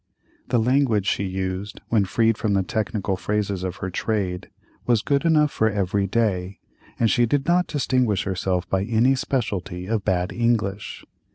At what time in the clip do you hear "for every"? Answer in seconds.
5.51-6.07